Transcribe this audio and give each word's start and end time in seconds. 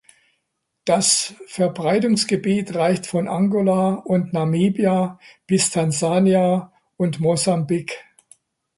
Das 0.83 1.35
Verbreitungsgebiet 1.45 2.73
reicht 2.73 3.05
von 3.05 3.27
Angola 3.27 3.93
und 3.93 4.33
Namibia 4.33 5.19
bis 5.45 5.69
Tansania 5.69 6.73
und 6.97 7.19
Mosambik. 7.19 8.03